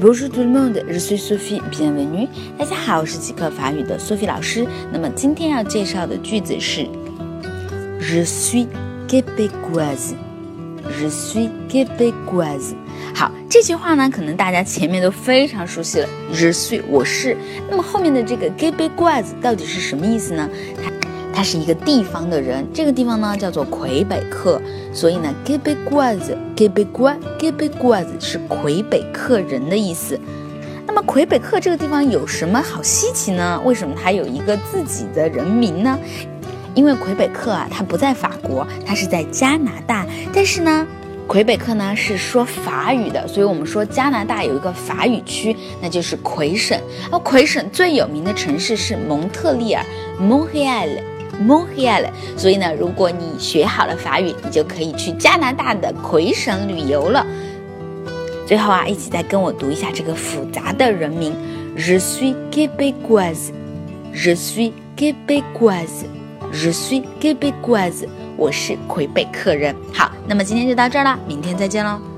[0.00, 2.28] Bonjour tout le monde, je suis Sophie, bienvenue。
[2.56, 4.64] 大家好，我是极客法语的 Sophie 老师。
[4.92, 6.86] 那么今天要介绍的句子是
[8.00, 8.68] Je suis
[9.08, 10.14] québécoise,
[11.00, 12.76] je suis québécoise。
[13.12, 17.36] 好，这句话呢，可能大家前面都非常熟悉了，Je suis 我是。
[17.68, 20.48] 那么后面的这个 québécoise 到底是什么意思呢？
[20.80, 20.92] 它
[21.38, 24.60] 他是一个地方的人，这个地方呢叫做魁北克，
[24.92, 30.18] 所以呢，Québécois，Québécois，Québécois 是魁北克人的意思。
[30.84, 33.62] 那么魁北克这个地方有什么好稀奇呢？
[33.64, 35.96] 为什么它有一个自己的人名呢？
[36.74, 40.04] 因为魁北克啊，它不在法国，它是在加拿大。
[40.32, 40.84] 但是呢，
[41.28, 46.76] 魁北克呢是说法语的，所以我们说加拿大有一个法语区，那就是魁省。
[47.12, 49.84] 而魁省最有名的城市是蒙特利尔
[50.20, 51.00] （Montreal）。
[51.40, 57.26] M o n h e a l 所以呢，如果你学好了法语，你就可以去加拿大的魁省旅游了。
[58.46, 61.34] 最后啊，一起再跟我读一下这个复杂的人名
[61.76, 69.76] ：Je suis québécoise，Je suis québécoise，Je suis québécoise，我是魁北克人。
[69.92, 72.17] 好，那么今天就到这儿了，明天再见喽。